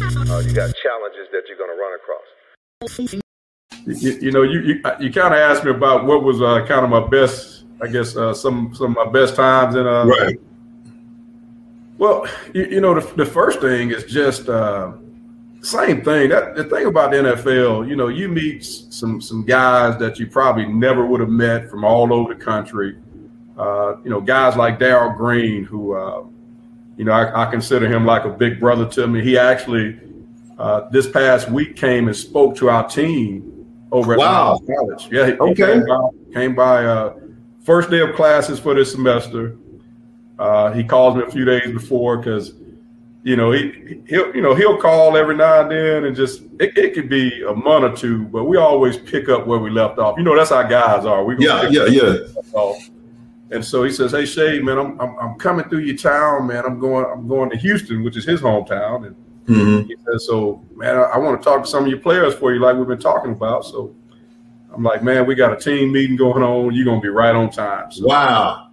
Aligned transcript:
Uh, 0.00 0.38
you 0.38 0.54
got 0.54 0.74
challenges 0.76 1.28
that 1.32 1.42
you're 1.48 1.58
going 1.58 1.70
to 1.70 1.76
run 1.76 1.92
across. 1.94 3.22
You, 3.86 4.12
you 4.20 4.30
know, 4.30 4.42
you 4.42 4.60
you, 4.60 4.74
you 5.00 5.12
kind 5.12 5.34
of 5.34 5.40
asked 5.40 5.64
me 5.64 5.70
about 5.70 6.06
what 6.06 6.22
was 6.22 6.40
uh, 6.40 6.64
kind 6.66 6.84
of 6.84 6.90
my 6.90 7.06
best, 7.06 7.64
I 7.82 7.88
guess, 7.88 8.16
uh, 8.16 8.32
some 8.32 8.74
some 8.74 8.96
of 8.96 9.06
my 9.06 9.12
best 9.12 9.36
times 9.36 9.74
in 9.74 9.86
uh, 9.86 10.04
Right. 10.04 10.36
Well, 11.98 12.26
you, 12.54 12.64
you 12.64 12.80
know, 12.80 12.98
the, 12.98 13.14
the 13.14 13.26
first 13.26 13.60
thing 13.60 13.90
is 13.90 14.04
just 14.04 14.48
uh, 14.48 14.92
same 15.60 16.02
thing. 16.02 16.30
That 16.30 16.54
the 16.56 16.64
thing 16.64 16.86
about 16.86 17.10
the 17.10 17.18
NFL, 17.18 17.86
you 17.86 17.96
know, 17.96 18.08
you 18.08 18.28
meet 18.28 18.64
some 18.64 19.20
some 19.20 19.44
guys 19.44 19.98
that 19.98 20.18
you 20.18 20.26
probably 20.26 20.66
never 20.66 21.04
would 21.04 21.20
have 21.20 21.28
met 21.28 21.68
from 21.68 21.84
all 21.84 22.12
over 22.12 22.34
the 22.34 22.40
country. 22.40 22.96
Uh, 23.58 23.96
you 24.02 24.08
know, 24.08 24.20
guys 24.20 24.56
like 24.56 24.78
Darrell 24.78 25.14
Green, 25.14 25.64
who, 25.64 25.92
uh, 25.94 26.22
you 27.00 27.06
know, 27.06 27.12
I, 27.12 27.46
I 27.46 27.50
consider 27.50 27.88
him 27.88 28.04
like 28.04 28.26
a 28.26 28.28
big 28.28 28.60
brother 28.60 28.86
to 28.90 29.06
me. 29.06 29.22
He 29.22 29.38
actually 29.38 29.98
uh, 30.58 30.86
this 30.90 31.08
past 31.08 31.50
week 31.50 31.74
came 31.74 32.08
and 32.08 32.14
spoke 32.14 32.54
to 32.56 32.68
our 32.68 32.86
team 32.86 33.64
over 33.90 34.12
at 34.12 34.18
Wow. 34.18 34.60
Miles 34.60 34.60
College. 34.66 35.08
Yeah, 35.10 35.24
he, 35.24 35.32
he 35.32 35.38
Okay. 35.38 35.54
came 35.54 35.86
by, 35.86 36.08
came 36.34 36.54
by 36.54 36.84
uh, 36.84 37.14
first 37.64 37.88
day 37.88 38.00
of 38.00 38.14
classes 38.14 38.60
for 38.60 38.74
this 38.74 38.92
semester. 38.92 39.56
Uh, 40.38 40.72
he 40.72 40.84
calls 40.84 41.16
me 41.16 41.22
a 41.22 41.30
few 41.30 41.46
days 41.46 41.72
before 41.72 42.18
because, 42.18 42.52
you 43.22 43.34
know, 43.34 43.50
he 43.50 44.02
he'll 44.06 44.34
you 44.36 44.42
know 44.42 44.54
he'll 44.54 44.76
call 44.76 45.16
every 45.16 45.36
now 45.36 45.62
and 45.62 45.70
then 45.70 46.04
and 46.04 46.14
just 46.14 46.42
it, 46.60 46.76
it 46.76 46.92
could 46.92 47.08
be 47.08 47.42
a 47.44 47.54
month 47.54 47.84
or 47.84 47.96
two, 47.96 48.26
but 48.26 48.44
we 48.44 48.58
always 48.58 48.98
pick 48.98 49.30
up 49.30 49.46
where 49.46 49.58
we 49.58 49.70
left 49.70 49.98
off. 49.98 50.18
You 50.18 50.24
know, 50.24 50.36
that's 50.36 50.50
how 50.50 50.62
guys 50.64 51.06
are. 51.06 51.24
We 51.24 51.36
Yeah, 51.38 51.66
yeah, 51.70 51.86
yeah. 51.86 52.16
And 53.52 53.64
so 53.64 53.82
he 53.82 53.90
says, 53.90 54.12
"Hey 54.12 54.26
Shay, 54.26 54.60
man, 54.60 54.78
I'm, 54.78 55.00
I'm 55.00 55.18
I'm 55.18 55.34
coming 55.38 55.68
through 55.68 55.80
your 55.80 55.96
town, 55.96 56.46
man. 56.46 56.64
I'm 56.64 56.78
going 56.78 57.04
I'm 57.04 57.26
going 57.26 57.50
to 57.50 57.56
Houston, 57.56 58.04
which 58.04 58.16
is 58.16 58.24
his 58.24 58.40
hometown." 58.40 59.06
And 59.06 59.16
Mhm. 59.46 59.86
he 59.86 59.96
says, 60.06 60.26
"So, 60.26 60.64
man, 60.76 60.96
I, 60.96 61.02
I 61.02 61.18
want 61.18 61.40
to 61.40 61.44
talk 61.44 61.64
to 61.64 61.68
some 61.68 61.84
of 61.84 61.90
your 61.90 61.98
players 61.98 62.34
for 62.34 62.52
you, 62.54 62.60
like 62.60 62.76
we've 62.76 62.86
been 62.86 62.98
talking 63.00 63.32
about." 63.32 63.64
So 63.64 63.92
I'm 64.72 64.84
like, 64.84 65.02
"Man, 65.02 65.26
we 65.26 65.34
got 65.34 65.52
a 65.52 65.56
team 65.56 65.90
meeting 65.92 66.16
going 66.16 66.44
on. 66.44 66.72
You're 66.74 66.84
gonna 66.84 67.00
be 67.00 67.08
right 67.08 67.34
on 67.34 67.50
time." 67.50 67.90
So, 67.90 68.06
Wow. 68.06 68.68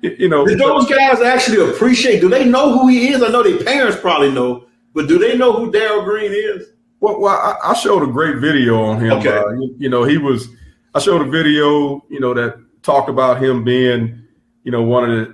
you 0.00 0.28
know, 0.28 0.46
Did 0.46 0.58
those 0.58 0.88
guys 0.88 1.20
actually 1.20 1.70
appreciate? 1.70 2.20
Do 2.20 2.28
they 2.30 2.44
know 2.46 2.72
who 2.72 2.88
he 2.88 3.08
is? 3.12 3.22
I 3.22 3.28
know 3.28 3.42
their 3.42 3.58
parents 3.62 3.98
probably 4.00 4.30
know, 4.32 4.64
but 4.94 5.08
do 5.08 5.18
they 5.18 5.36
know 5.36 5.52
who 5.52 5.70
Darrell 5.70 6.04
Green 6.04 6.32
is? 6.32 6.68
Well, 7.00 7.20
well 7.20 7.34
I, 7.34 7.70
I 7.70 7.74
showed 7.74 8.02
a 8.02 8.06
great 8.10 8.36
video 8.38 8.82
on 8.82 8.98
him. 8.98 9.12
Okay. 9.18 9.36
Uh, 9.36 9.50
you, 9.50 9.74
you 9.78 9.88
know, 9.90 10.04
he 10.04 10.16
was. 10.16 10.48
I 10.94 11.00
showed 11.00 11.20
a 11.20 11.30
video, 11.30 12.04
you 12.08 12.20
know, 12.20 12.32
that 12.34 12.56
talked 12.82 13.08
about 13.08 13.42
him 13.42 13.64
being, 13.64 14.21
you 14.64 14.72
know, 14.72 14.82
one 14.82 15.10
of 15.10 15.28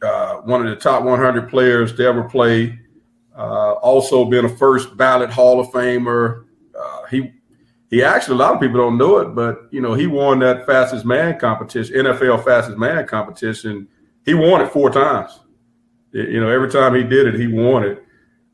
the 0.00 0.06
uh, 0.06 0.36
one 0.42 0.66
of 0.66 0.68
the 0.68 0.76
top 0.76 1.02
100 1.02 1.48
players 1.48 1.94
to 1.94 2.04
ever 2.04 2.24
play. 2.24 2.78
Uh, 3.36 3.72
also, 3.74 4.24
being 4.24 4.44
a 4.44 4.56
first 4.56 4.96
ballot 4.96 5.30
Hall 5.30 5.58
of 5.60 5.68
Famer. 5.68 6.44
Uh, 6.78 7.04
he 7.06 7.32
he 7.90 8.02
actually 8.02 8.34
a 8.34 8.38
lot 8.38 8.54
of 8.54 8.60
people 8.60 8.78
don't 8.78 8.98
know 8.98 9.18
it, 9.18 9.34
but 9.34 9.68
you 9.70 9.80
know, 9.80 9.94
he 9.94 10.06
won 10.06 10.38
that 10.40 10.66
fastest 10.66 11.04
man 11.04 11.38
competition, 11.38 11.94
NFL 11.96 12.44
fastest 12.44 12.78
man 12.78 13.06
competition. 13.06 13.88
He 14.24 14.34
won 14.34 14.60
it 14.60 14.72
four 14.72 14.90
times. 14.90 15.40
You 16.12 16.40
know, 16.40 16.48
every 16.48 16.70
time 16.70 16.94
he 16.94 17.02
did 17.02 17.26
it, 17.26 17.38
he 17.38 17.48
won 17.48 17.82
it. 17.82 18.04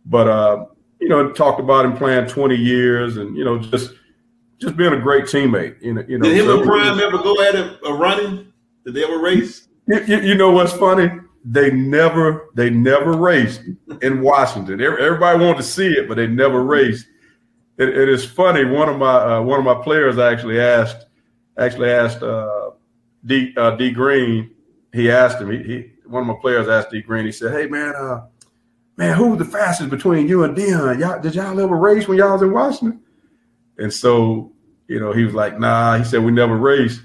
But 0.07 0.29
uh, 0.29 0.67
you 1.01 1.09
know, 1.09 1.31
talked 1.33 1.61
about 1.61 1.85
him 1.85 1.97
playing 1.97 2.27
20 2.27 2.55
years 2.55 3.17
and, 3.17 3.37
you 3.37 3.45
know, 3.45 3.59
just 3.59 3.95
just 4.59 4.77
being 4.77 4.93
a 4.93 5.01
great 5.01 5.25
teammate. 5.25 5.81
You 5.81 5.95
know, 5.95 6.05
you 6.07 6.19
know. 6.19 6.25
Did 6.25 6.37
him 6.37 6.47
so- 6.47 6.59
and 6.59 6.67
Prime 6.67 7.01
ever 7.01 7.19
go 7.19 7.43
at 7.43 7.55
it 7.55 7.79
a 7.87 7.95
running? 7.95 8.53
Did 8.85 8.95
they 8.95 9.05
ever 9.05 9.19
race? 9.19 9.69
You, 9.91 10.05
you, 10.05 10.21
you 10.21 10.35
know 10.37 10.53
what's 10.53 10.73
funny? 10.73 11.11
They 11.45 11.73
never 11.73 12.51
they 12.55 12.71
never 12.71 13.13
raced 13.13 13.63
in 14.03 14.21
Washington. 14.21 14.81
Everybody 14.81 15.45
wanted 15.45 15.57
to 15.57 15.63
see 15.65 15.89
it, 15.89 16.07
but 16.07 16.15
they 16.15 16.29
never 16.29 16.63
raced. 16.63 17.07
It, 17.77 17.89
it 17.89 18.09
is 18.09 18.25
funny. 18.25 18.65
One 18.65 18.89
of 18.89 18.99
my 18.99 19.17
uh, 19.17 19.43
one 19.43 19.59
of 19.59 19.65
my 19.65 19.83
players 19.83 20.17
actually 20.17 20.61
asked 20.61 21.07
actually 21.59 21.91
asked 21.91 22.23
uh, 22.23 22.71
D 23.27 23.53
uh, 23.57 23.73
D 23.73 23.91
Green. 23.91 24.51
He 24.93 25.11
asked 25.11 25.41
him. 25.41 25.51
He, 25.51 25.63
he 25.63 25.93
one 26.07 26.23
of 26.23 26.29
my 26.29 26.41
players 26.41 26.69
asked 26.69 26.91
D 26.91 27.01
Green. 27.01 27.25
He 27.25 27.33
said, 27.33 27.53
"Hey 27.53 27.67
man, 27.67 27.93
uh, 27.97 28.27
man, 28.97 29.17
who 29.17 29.37
the 29.37 29.45
fastest 29.45 29.91
between 29.91 30.29
you 30.29 30.45
and 30.45 30.57
Deion? 30.57 31.01
Y'all 31.01 31.21
did 31.21 31.35
y'all 31.35 31.59
ever 31.59 31.77
race 31.77 32.07
when 32.07 32.17
y'all 32.17 32.35
was 32.35 32.43
in 32.43 32.53
Washington?" 32.53 33.01
And 33.79 33.93
so 33.93 34.53
you 34.87 35.01
know 35.01 35.13
he 35.13 35.25
was 35.25 35.35
like, 35.35 35.59
"Nah." 35.59 35.99
He 35.99 36.05
said, 36.05 36.23
"We 36.23 36.31
never 36.31 36.57
raced," 36.57 37.03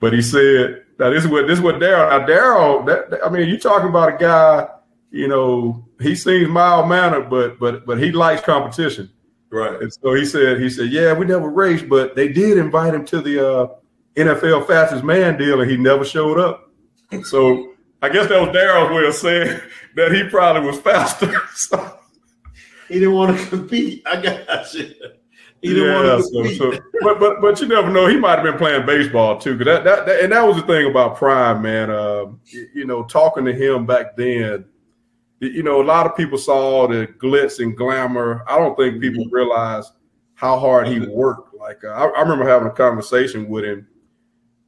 but 0.00 0.12
he 0.12 0.20
said. 0.20 0.80
Now 0.98 1.10
this 1.10 1.24
is 1.24 1.30
what 1.30 1.46
this 1.46 1.58
is 1.58 1.62
what 1.64 1.80
Darrell. 1.80 2.10
Now 2.18 2.26
Darrell, 2.26 2.82
that, 2.84 3.10
that- 3.10 3.24
I 3.24 3.28
mean, 3.30 3.48
you 3.48 3.58
talking 3.58 3.88
about 3.88 4.14
a 4.14 4.16
guy. 4.16 4.68
You 5.10 5.28
know, 5.28 5.86
he 6.00 6.16
seems 6.16 6.48
mild 6.48 6.88
mannered, 6.88 7.30
but 7.30 7.58
but 7.60 7.86
but 7.86 7.98
he 8.02 8.10
likes 8.10 8.42
competition. 8.42 9.10
Right. 9.50 9.80
And 9.80 9.92
so 9.92 10.12
he 10.14 10.24
said, 10.24 10.60
he 10.60 10.68
said, 10.68 10.90
yeah, 10.90 11.12
we 11.12 11.24
never 11.26 11.48
raced, 11.48 11.88
but 11.88 12.16
they 12.16 12.26
did 12.26 12.58
invite 12.58 12.92
him 12.92 13.04
to 13.06 13.20
the 13.20 13.48
uh, 13.48 13.68
NFL 14.16 14.66
fastest 14.66 15.04
man 15.04 15.38
deal, 15.38 15.60
and 15.60 15.70
he 15.70 15.76
never 15.76 16.04
showed 16.04 16.40
up. 16.40 16.72
So 17.22 17.74
I 18.02 18.08
guess 18.08 18.28
that 18.28 18.40
was 18.40 18.52
Darrell's 18.52 18.90
way 18.90 19.06
of 19.06 19.14
saying 19.14 19.60
that 19.94 20.10
he 20.10 20.24
probably 20.28 20.66
was 20.68 20.80
faster. 20.80 21.32
so, 21.54 21.98
He 22.88 22.94
didn't 22.94 23.14
want 23.14 23.38
to 23.38 23.46
compete. 23.46 24.02
I 24.06 24.20
got 24.20 24.74
you. 24.74 24.92
He 25.64 25.72
didn't 25.72 26.04
yeah, 26.04 26.16
to 26.16 26.22
so, 26.22 26.44
so, 26.72 26.78
but 27.00 27.18
but 27.18 27.40
but 27.40 27.58
you 27.58 27.66
never 27.66 27.88
know. 27.90 28.06
He 28.06 28.18
might 28.18 28.34
have 28.38 28.42
been 28.44 28.58
playing 28.58 28.84
baseball 28.84 29.38
too, 29.38 29.56
because 29.56 29.76
that, 29.76 29.84
that 29.84 30.04
that 30.04 30.20
and 30.22 30.30
that 30.30 30.46
was 30.46 30.56
the 30.56 30.62
thing 30.62 30.90
about 30.90 31.16
Prime, 31.16 31.62
man. 31.62 31.88
Uh, 31.90 32.26
you, 32.74 32.84
know, 32.84 33.02
talking 33.04 33.46
to 33.46 33.52
him 33.54 33.86
back 33.86 34.14
then, 34.14 34.66
you- 35.40 35.62
know, 35.62 35.80
a 35.80 35.82
lot 35.82 36.04
of 36.04 36.14
people 36.18 36.36
saw 36.36 36.86
the 36.86 37.06
glitz 37.18 37.62
and 37.62 37.74
glamour. 37.78 38.44
I 38.46 38.58
don't 38.58 38.76
think 38.76 39.00
people 39.00 39.24
realize 39.30 39.90
how 40.34 40.58
hard 40.58 40.86
he 40.86 41.00
worked. 41.00 41.54
Like 41.54 41.82
uh, 41.82 41.88
I, 41.88 42.08
I 42.08 42.20
remember 42.20 42.46
having 42.46 42.68
a 42.68 42.72
conversation 42.72 43.48
with 43.48 43.64
him, 43.64 43.86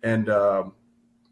and 0.03 0.31
um, 0.31 0.73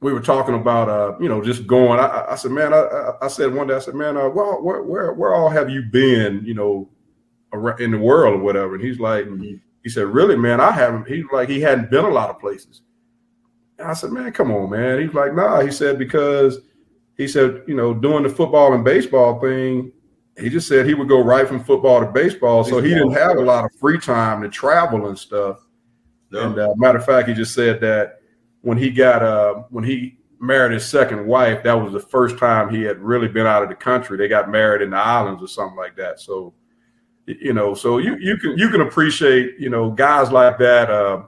we 0.00 0.12
were 0.12 0.20
talking 0.20 0.56
about 0.56 0.91
uh, 0.91 1.16
you 1.20 1.31
know 1.31 1.42
just 1.42 1.66
going. 1.66 1.98
I, 2.00 2.26
I- 2.28 2.34
said, 2.36 2.50
man, 2.50 2.75
I, 2.75 3.12
I- 3.22 3.28
said 3.28 3.54
one 3.54 3.66
day, 3.69 3.76
I 3.76 3.78
said, 3.78 3.94
man, 3.94 4.19
uh, 4.19 4.28
where, 4.28 4.60
where 4.60 4.82
where 4.82 5.12
where 5.14 5.34
all 5.34 5.48
have 5.48 5.70
you 5.70 5.81
been? 5.81 6.42
You 6.44 6.52
know, 6.52 6.91
in 7.78 7.91
the 7.91 7.98
world 7.98 8.41
or 8.41 8.42
whatever. 8.42 8.75
And 8.75 8.84
he's 8.84 8.98
like, 8.98 9.26
he 9.82 9.88
said, 9.88 10.06
really, 10.06 10.37
man, 10.37 10.60
I 10.60 10.70
haven't. 10.70 11.06
He's 11.09 11.25
like, 11.32 11.48
he 11.48 11.60
hadn't 11.60 11.91
been 11.91 12.04
a 12.04 12.10
lot 12.10 12.31
of 12.31 12.41
places. 12.41 12.82
And 13.78 13.88
I 13.88 13.92
said, 13.92 14.12
man, 14.12 14.32
come 14.32 14.50
on, 14.50 14.70
man. 14.70 15.00
He's 15.00 15.15
like, 15.15 15.34
nah. 15.34 15.60
He 15.60 15.70
said 15.70 15.98
because 15.98 16.60
he 17.16 17.28
said, 17.28 17.62
you 17.66 17.75
know, 17.75 17.94
doing 17.94 18.22
the 18.22 18.28
football 18.28 18.72
and 18.72 18.84
baseball 18.84 19.41
thing. 19.41 19.93
He 20.38 20.48
just 20.48 20.66
said 20.66 20.87
he 20.87 20.94
would 20.94 21.09
go 21.09 21.22
right 21.22 21.47
from 21.47 21.62
football 21.62 22.00
to 22.00 22.06
baseball, 22.06 22.64
so 22.64 22.81
he 22.81 22.88
didn't 22.88 23.12
have 23.12 23.37
a 23.37 23.41
lot 23.41 23.64
of 23.64 23.70
free 23.78 24.00
time 24.00 24.43
to 24.43 24.48
travel 24.48 25.06
and 25.06 25.16
stuff. 25.16 25.59
And 26.32 26.59
uh, 26.59 26.75
matter 26.76 26.98
of 26.98 27.06
fact, 27.06 27.28
he 27.28 27.34
just 27.34 27.54
said 27.54 27.81
that 27.82 28.20
when 28.62 28.76
he 28.76 28.91
got 28.91 29.22
uh, 29.22 29.62
when 29.70 29.84
he 29.84 30.19
married 30.41 30.72
his 30.72 30.84
second 30.84 31.25
wife, 31.26 31.62
that 31.62 31.75
was 31.75 31.93
the 31.93 32.00
first 32.00 32.38
time 32.38 32.69
he 32.69 32.82
had 32.82 32.98
really 32.98 33.28
been 33.28 33.47
out 33.47 33.62
of 33.62 33.69
the 33.69 33.75
country. 33.75 34.16
They 34.16 34.26
got 34.26 34.50
married 34.50 34.82
in 34.82 34.91
the 34.91 34.97
islands 34.97 35.43
or 35.43 35.47
something 35.47 35.76
like 35.76 35.97
that. 35.97 36.20
So, 36.20 36.53
you 37.26 37.52
know, 37.52 37.74
so 37.74 37.98
you 37.98 38.16
you 38.16 38.36
can 38.36 38.56
you 38.58 38.68
can 38.68 38.80
appreciate 38.82 39.58
you 39.58 39.70
know 39.70 39.90
guys 39.90 40.30
like 40.30 40.58
that, 40.58 40.90
uh, 40.90 41.22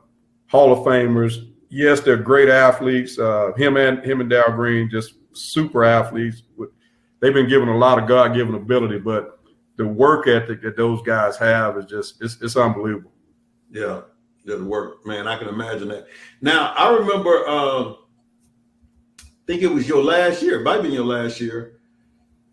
Hall 0.48 0.72
of 0.72 0.80
Famers. 0.80 1.50
Yes, 1.68 2.00
they're 2.00 2.16
great 2.16 2.48
athletes. 2.48 3.18
Uh, 3.18 3.52
him 3.56 3.76
and 3.76 4.04
him 4.04 4.20
and 4.20 4.30
Dow 4.30 4.48
Green, 4.48 4.88
just 4.90 5.14
super 5.32 5.84
athletes. 5.84 6.42
They've 7.20 7.34
been 7.34 7.48
given 7.48 7.68
a 7.68 7.76
lot 7.76 7.98
of 7.98 8.08
God 8.08 8.34
given 8.34 8.54
ability, 8.54 8.98
but 8.98 9.40
the 9.76 9.86
work 9.86 10.26
ethic 10.28 10.62
that 10.62 10.76
those 10.76 11.02
guys 11.02 11.36
have 11.38 11.76
is 11.76 11.86
just 11.86 12.22
it's, 12.22 12.40
it's 12.40 12.56
unbelievable. 12.56 13.12
Yeah, 13.70 14.02
doesn't 14.46 14.68
work, 14.68 15.04
man. 15.06 15.26
I 15.26 15.38
can 15.38 15.48
imagine 15.48 15.88
that. 15.88 16.06
Now 16.40 16.72
I 16.76 16.94
remember. 16.94 17.48
Um, 17.48 17.96
I 19.20 19.52
think 19.52 19.62
it 19.62 19.68
was 19.68 19.86
your 19.86 20.02
last 20.02 20.42
year. 20.42 20.60
Might 20.60 20.74
have 20.74 20.82
been 20.82 20.90
your 20.92 21.04
last 21.04 21.40
year. 21.40 21.78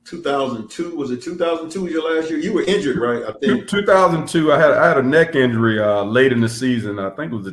2002 0.05 0.95
was 0.95 1.11
it 1.11 1.21
2002 1.21 1.81
was 1.81 1.91
your 1.91 2.15
last 2.15 2.29
year? 2.29 2.39
You 2.39 2.53
were 2.53 2.63
injured, 2.63 2.97
right? 2.97 3.23
I 3.23 3.31
think. 3.39 3.67
2002, 3.67 4.51
I 4.51 4.59
had 4.59 4.71
I 4.71 4.87
had 4.87 4.97
a 4.97 5.03
neck 5.03 5.35
injury 5.35 5.79
uh, 5.79 6.03
late 6.03 6.31
in 6.31 6.41
the 6.41 6.49
season. 6.49 6.99
I 6.99 7.09
think 7.11 7.31
it 7.31 7.35
was 7.35 7.47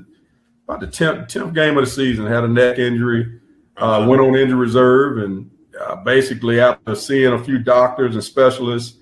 about 0.65 0.81
the 0.81 0.87
10th, 0.87 1.29
10th 1.29 1.55
game 1.55 1.79
of 1.79 1.85
the 1.85 1.91
season. 1.91 2.27
I 2.27 2.31
had 2.31 2.45
a 2.45 2.49
neck 2.49 2.79
injury. 2.79 3.41
Uh, 3.77 4.05
went 4.09 4.21
on 4.21 4.35
injury 4.35 4.59
reserve, 4.59 5.19
and 5.19 5.51
uh, 5.81 5.97
basically 5.97 6.61
after 6.61 6.95
seeing 6.95 7.33
a 7.33 7.43
few 7.43 7.59
doctors 7.59 8.15
and 8.15 8.23
specialists, 8.23 8.99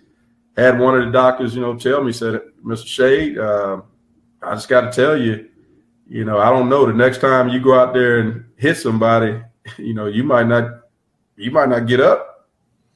had 0.57 0.79
one 0.79 0.97
of 0.97 1.05
the 1.05 1.11
doctors, 1.11 1.55
you 1.55 1.61
know, 1.61 1.77
tell 1.77 2.05
me 2.05 2.13
said, 2.13 2.41
"Mr. 2.65 2.87
Shade, 2.87 3.39
uh, 3.39 3.81
I 4.43 4.55
just 4.55 4.69
got 4.69 4.83
to 4.83 4.93
tell 4.93 5.17
you, 5.17 5.49
you 6.07 6.25
know, 6.25 6.39
I 6.39 6.51
don't 6.51 6.69
know. 6.69 6.87
The 6.87 6.93
next 6.93 7.21
time 7.21 7.49
you 7.49 7.61
go 7.61 7.79
out 7.79 7.95
there 7.95 8.21
and 8.21 8.45
hit 8.57 8.77
somebody, 8.77 9.41
you 9.79 9.95
know, 9.95 10.07
you 10.07 10.23
might 10.23 10.47
not, 10.47 10.83
you 11.37 11.51
might 11.51 11.71
not 11.71 11.87
get 11.87 12.01
up." 12.01 12.38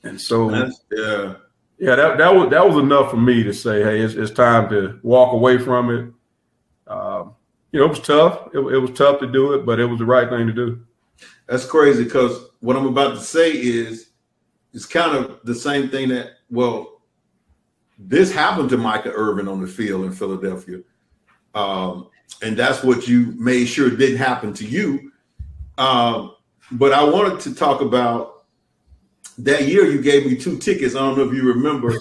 And 0.04 0.20
so, 0.20 0.50
That's- 0.50 0.80
yeah. 0.90 1.34
yeah, 1.78 1.96
that 1.96 2.18
that 2.18 2.34
was 2.34 2.50
that 2.50 2.66
was 2.66 2.76
enough 2.76 3.10
for 3.10 3.16
me 3.16 3.42
to 3.42 3.52
say, 3.52 3.82
hey, 3.82 4.00
it's, 4.00 4.14
it's 4.14 4.30
time 4.32 4.68
to 4.70 4.98
walk 5.02 5.32
away 5.32 5.58
from 5.58 5.90
it. 5.90 6.12
Um, 6.90 7.34
you 7.70 7.80
know, 7.80 7.86
it 7.86 7.90
was 7.90 8.00
tough. 8.00 8.48
It, 8.52 8.58
it 8.58 8.78
was 8.78 8.90
tough 8.92 9.20
to 9.20 9.26
do 9.26 9.54
it, 9.54 9.64
but 9.64 9.80
it 9.80 9.86
was 9.86 9.98
the 9.98 10.04
right 10.04 10.28
thing 10.28 10.46
to 10.46 10.52
do. 10.52 10.80
That's 11.46 11.64
crazy 11.64 12.04
because 12.04 12.46
what 12.60 12.76
I'm 12.76 12.86
about 12.86 13.14
to 13.14 13.20
say 13.20 13.52
is 13.52 14.10
it's 14.72 14.86
kind 14.86 15.16
of 15.16 15.40
the 15.44 15.54
same 15.54 15.88
thing 15.88 16.08
that 16.08 16.30
well 16.50 17.02
this 17.98 18.32
happened 18.32 18.68
to 18.70 18.76
Michael 18.76 19.12
Irvin 19.14 19.48
on 19.48 19.60
the 19.60 19.66
field 19.66 20.04
in 20.04 20.12
Philadelphia. 20.12 20.80
Um, 21.54 22.08
and 22.42 22.56
that's 22.56 22.82
what 22.82 23.06
you 23.06 23.34
made 23.38 23.66
sure 23.66 23.90
didn't 23.90 24.16
happen 24.16 24.52
to 24.54 24.66
you. 24.66 25.12
Um, 25.78 26.34
but 26.72 26.92
I 26.92 27.04
wanted 27.04 27.40
to 27.40 27.54
talk 27.54 27.80
about 27.80 28.41
that 29.42 29.66
year 29.68 29.86
you 29.86 30.00
gave 30.00 30.26
me 30.26 30.36
two 30.36 30.58
tickets. 30.58 30.94
I 30.94 31.00
don't 31.00 31.16
know 31.16 31.24
if 31.24 31.34
you 31.34 31.42
remember 31.42 31.94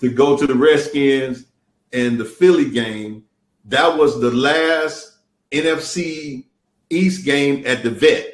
to 0.00 0.10
go 0.10 0.36
to 0.36 0.46
the 0.46 0.54
Redskins 0.54 1.46
and 1.92 2.18
the 2.18 2.24
Philly 2.24 2.70
game. 2.70 3.24
That 3.66 3.96
was 3.96 4.20
the 4.20 4.30
last 4.30 5.18
NFC 5.50 6.44
East 6.90 7.24
game 7.24 7.64
at 7.66 7.82
the 7.82 7.90
vet. 7.90 8.28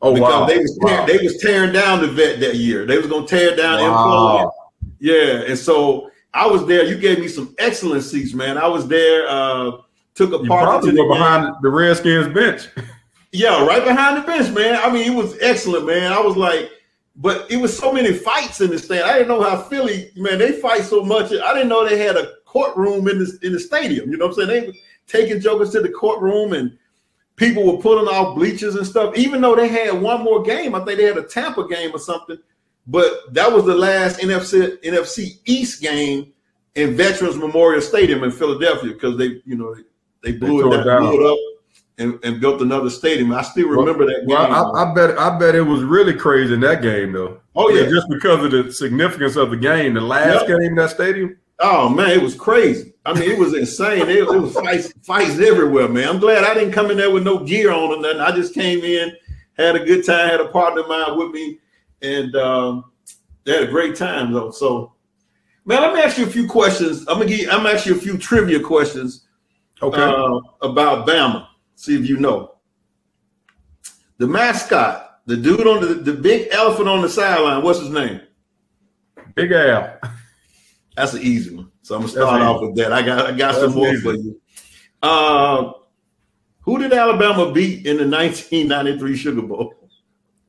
Oh 0.00 0.14
because 0.14 0.40
wow! 0.40 0.46
they 0.46 0.58
was 0.58 0.78
tear, 0.84 0.98
wow. 0.98 1.06
they 1.06 1.18
was 1.18 1.38
tearing 1.38 1.72
down 1.72 2.00
the 2.00 2.08
vet 2.08 2.40
that 2.40 2.56
year. 2.56 2.84
They 2.86 2.98
was 2.98 3.06
gonna 3.06 3.26
tear 3.26 3.54
down 3.54 3.80
Wow. 3.80 4.52
Yeah, 4.98 5.44
and 5.46 5.56
so 5.56 6.10
I 6.34 6.46
was 6.46 6.66
there. 6.66 6.84
You 6.84 6.98
gave 6.98 7.18
me 7.20 7.28
some 7.28 7.54
excellent 7.58 8.02
seats, 8.02 8.34
man. 8.34 8.58
I 8.58 8.66
was 8.66 8.88
there. 8.88 9.28
Uh, 9.28 9.72
took 10.14 10.32
a 10.32 10.42
You 10.42 10.48
part 10.48 10.64
probably 10.64 10.90
to 10.90 10.96
the 10.96 11.02
were 11.04 11.14
game. 11.14 11.18
behind 11.18 11.54
the 11.62 11.70
Redskins 11.70 12.28
bench. 12.34 12.68
Yeah, 13.32 13.64
right 13.64 13.82
behind 13.82 14.18
the 14.18 14.26
bench, 14.26 14.54
man. 14.54 14.78
I 14.82 14.92
mean, 14.92 15.10
it 15.10 15.14
was 15.14 15.38
excellent, 15.40 15.86
man. 15.86 16.12
I 16.12 16.20
was 16.20 16.36
like, 16.36 16.70
but 17.16 17.50
it 17.50 17.56
was 17.56 17.76
so 17.76 17.92
many 17.92 18.12
fights 18.12 18.60
in 18.60 18.70
the 18.70 18.78
stand. 18.78 19.04
I 19.04 19.14
didn't 19.14 19.28
know 19.28 19.42
how 19.42 19.62
Philly, 19.62 20.10
man, 20.16 20.38
they 20.38 20.52
fight 20.52 20.84
so 20.84 21.04
much. 21.04 21.32
I 21.32 21.52
didn't 21.52 21.68
know 21.68 21.86
they 21.86 21.98
had 21.98 22.16
a 22.16 22.34
courtroom 22.46 23.08
in 23.08 23.18
the 23.18 23.38
in 23.42 23.52
the 23.52 23.60
stadium. 23.60 24.10
You 24.10 24.16
know 24.16 24.26
what 24.26 24.38
I'm 24.38 24.48
saying? 24.48 24.60
They 24.62 24.66
were 24.68 24.74
taking 25.06 25.40
jokers 25.40 25.70
to 25.70 25.80
the 25.80 25.90
courtroom 25.90 26.54
and 26.54 26.76
people 27.36 27.64
were 27.64 27.82
pulling 27.82 28.08
off 28.08 28.34
bleachers 28.34 28.76
and 28.76 28.86
stuff. 28.86 29.16
Even 29.16 29.40
though 29.40 29.54
they 29.54 29.68
had 29.68 30.00
one 30.00 30.22
more 30.22 30.42
game, 30.42 30.74
I 30.74 30.84
think 30.84 30.98
they 30.98 31.04
had 31.04 31.18
a 31.18 31.24
Tampa 31.24 31.68
game 31.68 31.94
or 31.94 31.98
something. 31.98 32.38
But 32.86 33.32
that 33.34 33.52
was 33.52 33.64
the 33.64 33.74
last 33.74 34.20
NFC 34.20 34.82
NFC 34.82 35.38
East 35.44 35.82
game 35.82 36.32
in 36.74 36.96
Veterans 36.96 37.36
Memorial 37.36 37.82
Stadium 37.82 38.24
in 38.24 38.30
Philadelphia 38.30 38.92
because 38.94 39.18
they, 39.18 39.42
you 39.44 39.56
know, 39.56 39.76
they, 40.22 40.32
blew 40.32 40.72
it, 40.72 40.80
it 40.80 40.84
down, 40.84 41.02
down. 41.02 41.10
blew 41.10 41.26
it 41.26 41.32
up 41.32 41.51
and, 42.02 42.18
and 42.24 42.40
built 42.40 42.60
another 42.60 42.90
stadium. 42.90 43.32
I 43.32 43.42
still 43.42 43.68
remember 43.68 44.04
that 44.06 44.26
game. 44.26 44.36
Well, 44.36 44.76
I, 44.76 44.82
I 44.90 44.94
bet 44.94 45.16
I 45.18 45.38
bet 45.38 45.54
it 45.54 45.62
was 45.62 45.82
really 45.82 46.14
crazy 46.14 46.52
in 46.54 46.60
that 46.60 46.82
game 46.82 47.12
though. 47.12 47.40
Oh, 47.54 47.68
yeah. 47.70 47.88
just 47.88 48.08
because 48.08 48.44
of 48.44 48.50
the 48.50 48.72
significance 48.72 49.36
of 49.36 49.50
the 49.50 49.56
game, 49.56 49.94
the 49.94 50.00
last 50.00 50.48
Yep. 50.48 50.58
game 50.58 50.68
in 50.68 50.74
that 50.76 50.90
stadium. 50.90 51.36
oh 51.60 51.88
man, 51.88 52.10
it 52.10 52.22
was 52.22 52.34
crazy. 52.34 52.92
I 53.04 53.12
mean, 53.14 53.30
it 53.30 53.38
was 53.38 53.54
insane. 53.54 54.02
It, 54.08 54.16
it 54.18 54.26
was 54.28 54.52
fights, 54.54 54.92
fights 55.02 55.38
everywhere, 55.40 55.88
man. 55.88 56.08
I'm 56.08 56.18
glad 56.20 56.44
I 56.44 56.54
didn't 56.54 56.72
come 56.72 56.90
in 56.90 56.96
there 56.96 57.10
with 57.10 57.24
no 57.24 57.38
gear 57.38 57.70
on 57.72 57.90
or 57.90 58.00
nothing. 58.00 58.20
I 58.20 58.30
just 58.32 58.54
came 58.54 58.80
in, 58.84 59.12
had 59.58 59.74
a 59.76 59.84
good 59.84 60.04
time, 60.06 60.28
had 60.28 60.40
a 60.40 60.48
partner 60.48 60.82
of 60.82 60.88
mine 60.88 61.18
with 61.18 61.30
me, 61.32 61.58
and 62.02 62.34
um, 62.36 62.84
they 63.44 63.52
had 63.54 63.64
a 63.64 63.70
great 63.72 63.96
time 63.96 64.32
though. 64.32 64.50
So, 64.52 64.92
man, 65.64 65.82
let 65.82 65.94
me 65.94 66.00
ask 66.00 66.16
you 66.16 66.24
a 66.26 66.30
few 66.30 66.46
questions. 66.48 67.00
I'm 67.08 67.18
gonna 67.18 67.26
give. 67.26 67.40
You, 67.40 67.50
I'm 67.50 67.58
gonna 67.64 67.70
ask 67.74 67.86
you 67.86 67.94
a 67.96 67.98
few 67.98 68.16
trivia 68.18 68.60
questions 68.60 69.26
Okay. 69.82 70.00
uh, 70.00 70.38
about 70.62 71.06
Bama. 71.08 71.48
See 71.82 71.98
if 71.98 72.08
you 72.08 72.16
know. 72.16 72.54
The 74.18 74.28
mascot, 74.28 75.18
the 75.26 75.36
dude 75.36 75.66
on 75.66 75.80
the 75.80 75.94
the 75.94 76.12
big 76.12 76.46
elephant 76.52 76.88
on 76.88 77.02
the 77.02 77.08
sideline. 77.08 77.64
What's 77.64 77.80
his 77.80 77.88
name? 77.90 78.20
Big 79.34 79.50
Al. 79.50 79.98
That's 80.96 81.14
an 81.14 81.22
easy 81.22 81.56
one. 81.56 81.72
So 81.82 81.96
I'm 81.96 82.02
gonna 82.02 82.12
That's 82.12 82.24
start 82.24 82.40
easy. 82.40 82.46
off 82.46 82.60
with 82.62 82.76
that. 82.76 82.92
I 82.92 83.02
got 83.02 83.26
I 83.26 83.30
got 83.32 83.36
That's 83.54 83.58
some 83.58 83.74
more 83.74 83.88
easy. 83.88 84.00
for 84.00 84.14
you. 84.14 84.40
Uh, 85.02 85.72
who 86.60 86.78
did 86.78 86.92
Alabama 86.92 87.50
beat 87.50 87.84
in 87.84 87.96
the 87.96 88.06
1993 88.06 89.16
Sugar 89.16 89.42
Bowl? 89.42 89.74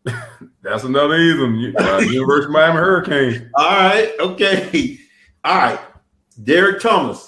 That's 0.61 0.83
another 0.83 1.15
easy 1.15 1.39
one. 1.41 1.75
Uh, 1.75 1.97
University 2.11 2.45
of 2.45 2.51
Miami 2.51 2.77
Hurricanes. 2.77 3.49
All 3.55 3.71
right, 3.71 4.11
okay, 4.19 4.99
all 5.43 5.57
right. 5.57 5.79
Derrick 6.43 6.79
Thomas 6.79 7.27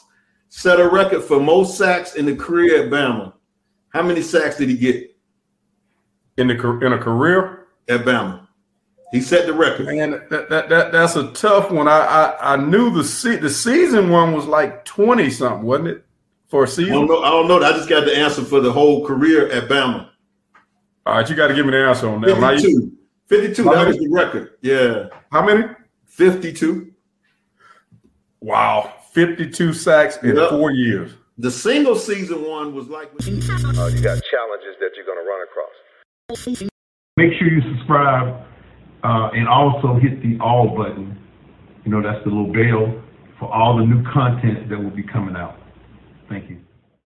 set 0.49 0.79
a 0.79 0.87
record 0.87 1.23
for 1.23 1.39
most 1.39 1.75
sacks 1.75 2.13
in 2.13 2.27
the 2.27 2.35
career 2.35 2.83
at 2.83 2.91
Bama. 2.91 3.33
How 3.95 4.03
many 4.03 4.21
sacks 4.21 4.57
did 4.57 4.67
he 4.67 4.75
get 4.75 5.15
In 6.35 6.47
the 6.49 6.53
in 6.81 6.91
a 6.91 6.97
career, 6.97 7.67
at 7.87 8.01
Bama? 8.01 8.45
He 9.13 9.21
set 9.21 9.45
the 9.45 9.53
record. 9.53 9.85
man, 9.85 10.11
that, 10.29 10.49
that, 10.49 10.67
that 10.67 10.91
that's 10.91 11.15
a 11.15 11.31
tough 11.31 11.71
one. 11.71 11.87
I 11.87 11.99
I, 11.99 12.53
I 12.53 12.55
knew 12.57 12.91
the 12.91 13.05
se- 13.05 13.37
the 13.37 13.49
season 13.49 14.09
one 14.09 14.33
was 14.33 14.45
like 14.47 14.83
twenty 14.83 15.29
something, 15.29 15.63
wasn't 15.65 15.87
it? 15.87 16.05
For 16.47 16.65
a 16.65 16.67
I 16.69 16.75
don't 16.89 17.07
know. 17.07 17.23
I 17.23 17.29
don't 17.29 17.47
know. 17.47 17.63
I 17.63 17.71
just 17.71 17.87
got 17.87 18.03
the 18.03 18.13
answer 18.17 18.43
for 18.43 18.59
the 18.59 18.71
whole 18.71 19.05
career 19.05 19.49
at 19.49 19.69
Bama. 19.69 20.09
All 21.05 21.15
right, 21.15 21.29
you 21.29 21.35
got 21.37 21.47
to 21.47 21.53
give 21.55 21.65
me 21.65 21.71
the 21.71 21.87
answer 21.87 22.09
on 22.09 22.19
that. 22.21 22.33
one. 22.33 22.43
I 22.43 22.51
used- 22.53 22.65
52. 22.65 22.91
52. 23.29 23.63
How 23.63 23.69
That 23.71 23.77
many? 23.77 23.87
was 23.87 23.97
the 23.99 24.09
record. 24.13 24.49
Yeah, 24.61 25.05
How 25.31 25.45
many? 25.45 25.63
52. 26.07 26.91
Wow, 28.41 28.93
fifty-two 29.11 29.71
sacks 29.73 30.17
in 30.21 30.35
Yep. 30.35 30.49
four 30.49 30.71
years. 30.71 31.11
The 31.37 31.51
single 31.51 31.95
season 31.95 32.47
one 32.47 32.73
was 32.73 32.87
like. 32.87 33.11
Uh, 33.19 33.25
you 33.27 33.41
got 34.01 34.21
challenges 34.31 34.75
that 34.79 34.91
you're 34.95 35.05
going 35.05 35.19
to 35.19 35.27
run 35.27 35.41
across. 35.43 36.69
Make 37.17 37.33
sure 37.37 37.49
you 37.49 37.61
subscribe 37.75 38.45
uh, 39.03 39.29
and 39.33 39.47
also 39.47 39.99
hit 39.99 40.21
the 40.21 40.37
all 40.41 40.75
button. 40.77 41.17
You 41.83 41.91
know, 41.91 42.01
that's 42.01 42.23
the 42.23 42.29
little 42.29 42.53
bell 42.53 43.03
for 43.37 43.53
all 43.53 43.77
the 43.77 43.85
new 43.85 44.01
content 44.13 44.69
that 44.69 44.77
will 44.77 44.95
be 44.95 45.03
coming 45.03 45.35
out. 45.35 45.57
Thank 46.29 46.49
you. 46.49 46.59